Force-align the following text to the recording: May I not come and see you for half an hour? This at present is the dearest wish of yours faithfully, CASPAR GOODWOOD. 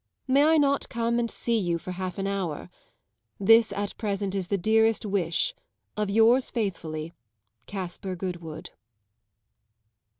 May 0.27 0.43
I 0.45 0.57
not 0.57 0.89
come 0.89 1.19
and 1.19 1.29
see 1.29 1.59
you 1.59 1.77
for 1.77 1.91
half 1.91 2.17
an 2.17 2.25
hour? 2.25 2.71
This 3.39 3.71
at 3.71 3.95
present 3.97 4.33
is 4.33 4.47
the 4.47 4.57
dearest 4.57 5.05
wish 5.05 5.53
of 5.95 6.09
yours 6.09 6.49
faithfully, 6.49 7.13
CASPAR 7.67 8.15
GOODWOOD. 8.15 8.71